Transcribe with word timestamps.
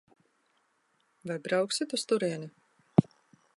Vai 1.29 1.37
brauksit 1.47 1.95
uz 1.99 2.05
turieni? 2.13 2.51